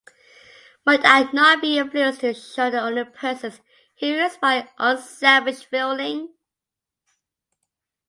[0.83, 3.61] Might I not be influenced to shun the only persons
[3.99, 6.33] who inspire unselfish feeling?